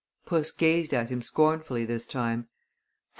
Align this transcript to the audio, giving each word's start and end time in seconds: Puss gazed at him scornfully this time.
Puss 0.25 0.49
gazed 0.51 0.95
at 0.95 1.11
him 1.11 1.21
scornfully 1.21 1.85
this 1.85 2.07
time. 2.07 2.47